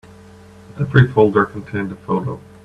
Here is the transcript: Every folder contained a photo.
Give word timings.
Every 0.79 1.07
folder 1.07 1.45
contained 1.45 1.91
a 1.91 1.95
photo. 1.95 2.39